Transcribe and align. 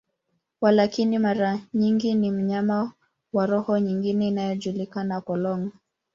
Walakini, 0.61 1.19
mara 1.19 1.59
nyingi 1.73 2.13
ni 2.13 2.31
mnyama 2.31 2.91
wa 3.33 3.45
roho 3.45 3.77
nyingine 3.79 4.27
inayojulikana, 4.27 5.21
polong. 5.21 5.71